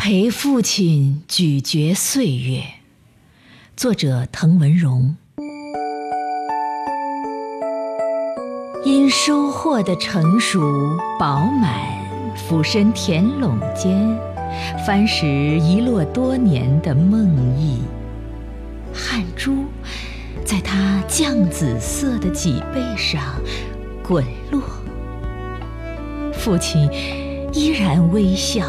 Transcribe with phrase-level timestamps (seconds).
[0.00, 2.62] 陪父亲咀嚼岁月，
[3.76, 5.16] 作者滕文荣。
[8.84, 10.60] 因收获的成熟
[11.18, 11.80] 饱满，
[12.36, 14.16] 俯身田垄间，
[14.86, 17.28] 翻拾遗落多年的梦
[17.58, 17.80] 呓。
[18.94, 19.64] 汗珠
[20.44, 23.20] 在他绛紫色的脊背上
[24.02, 24.62] 滚落，
[26.32, 26.88] 父亲
[27.52, 28.64] 依然微笑。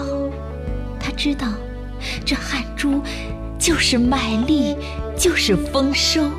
[1.19, 1.49] 知道，
[2.23, 3.03] 这汗珠
[3.59, 4.73] 就是麦粒，
[5.17, 6.31] 就是丰收，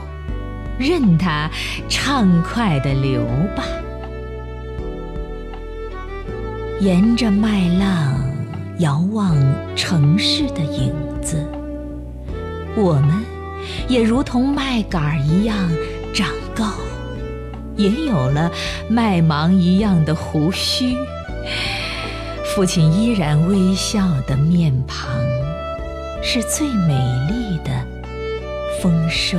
[0.78, 1.50] 任它
[1.86, 3.62] 畅快地流吧。
[6.80, 8.24] 沿着麦浪
[8.78, 9.36] 遥望
[9.76, 11.46] 城市的影子，
[12.74, 13.22] 我们
[13.86, 15.70] 也如同麦秆一样
[16.14, 16.72] 长高，
[17.76, 18.50] 也有了
[18.88, 20.96] 麦芒一样的胡须。
[22.52, 25.08] 父亲依然微笑的面庞，
[26.20, 26.94] 是最美
[27.28, 27.70] 丽的
[28.82, 29.38] 丰收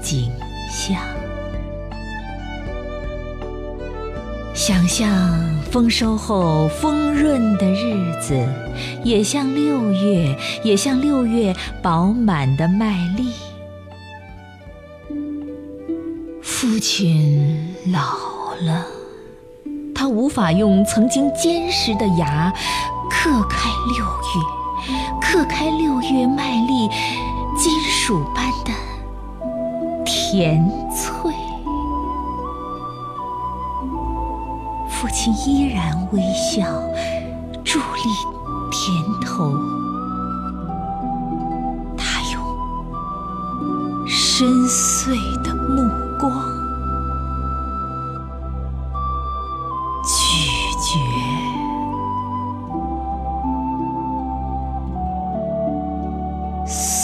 [0.00, 0.30] 景
[0.70, 0.98] 象。
[4.54, 5.08] 想象
[5.70, 8.46] 丰收后丰润的日子，
[9.02, 13.32] 也像六月，也像六月饱满的麦粒。
[16.42, 18.00] 父亲老
[18.60, 18.97] 了。
[19.98, 22.52] 他无法用曾经坚实的牙
[23.10, 26.88] 刻开六月，刻开六月麦粒
[27.58, 28.72] 金属般的
[30.04, 31.32] 甜脆。
[34.88, 36.64] 父亲依然微笑，
[37.64, 38.02] 伫立
[38.70, 39.52] 田头。
[41.96, 46.67] 他用深邃的目光。
[56.68, 56.97] S